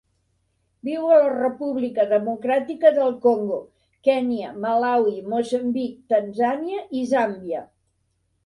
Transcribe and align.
Viu 0.87 1.03
a 1.15 1.17
la 1.23 1.33
República 1.33 2.05
Democràtica 2.13 2.91
del 2.95 3.13
Congo, 3.27 3.59
Kenya, 4.09 4.49
Malawi, 4.65 5.15
Moçambic, 5.35 5.95
Tanzània 6.15 6.85
i 6.99 7.05
Zàmbia. 7.13 7.63